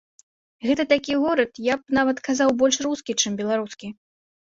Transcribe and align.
Гэта 0.69 0.85
такі 0.93 1.13
горад, 1.25 1.61
я 1.73 1.77
б 1.83 1.99
нават 1.99 2.25
сказаў, 2.25 2.57
больш 2.65 2.83
рускі, 2.89 3.21
чым 3.21 3.41
беларускі. 3.45 3.97